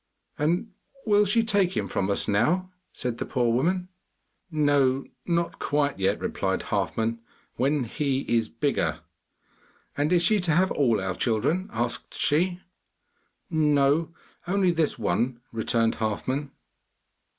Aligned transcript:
'And 0.39 0.71
will 1.05 1.25
she 1.25 1.43
take 1.43 1.77
him 1.77 1.87
from 1.87 2.09
us 2.09 2.27
now?' 2.27 2.71
said 2.91 3.19
the 3.19 3.25
poor 3.27 3.53
woman. 3.53 3.87
'No, 4.49 5.05
not 5.27 5.59
quite 5.59 5.99
yet,' 5.99 6.19
replied 6.19 6.63
Halfman; 6.63 7.19
'when 7.57 7.83
he 7.83 8.21
is 8.21 8.49
bigger.' 8.49 9.01
'And 9.95 10.11
is 10.11 10.23
she 10.23 10.39
to 10.39 10.53
have 10.53 10.71
all 10.71 10.99
our 10.99 11.13
children?' 11.13 11.69
asked 11.71 12.15
she. 12.15 12.61
'No, 13.51 14.11
only 14.47 14.71
this 14.71 14.97
one,' 14.97 15.39
returned 15.51 15.97
Halfman. 15.97 16.49